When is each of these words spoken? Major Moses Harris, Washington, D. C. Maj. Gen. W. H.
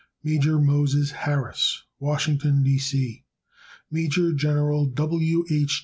Major 0.23 0.57
Moses 0.59 1.11
Harris, 1.11 1.83
Washington, 1.99 2.63
D. 2.63 2.79
C. 2.79 3.23
Maj. 3.91 4.15
Gen. 4.35 4.93
W. 4.95 5.45
H. 5.51 5.79